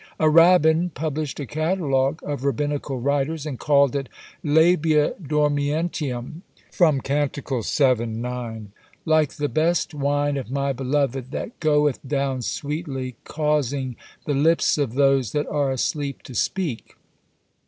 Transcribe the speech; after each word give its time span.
A 0.19 0.31
rabbin 0.31 0.89
published 0.89 1.39
a 1.39 1.45
catalogue 1.45 2.21
of 2.23 2.43
rabbinical 2.43 2.99
writers, 2.99 3.45
and 3.45 3.59
called 3.59 3.95
it 3.95 4.09
Labia 4.43 5.13
Dormientium, 5.21 6.41
from 6.71 7.01
Cantic. 7.01 7.49
vii. 7.51 8.05
9. 8.07 8.71
"Like 9.05 9.33
the 9.33 9.47
best 9.47 9.93
wine 9.93 10.37
of 10.37 10.49
my 10.49 10.73
beloved 10.73 11.29
that 11.29 11.59
goeth 11.59 11.99
down 12.01 12.41
sweetly, 12.41 13.15
causing 13.25 13.95
the 14.25 14.33
lips 14.33 14.79
of 14.79 14.95
those 14.95 15.33
that 15.33 15.45
are 15.49 15.71
asleep 15.71 16.23
to 16.23 16.33
speak." 16.33 16.95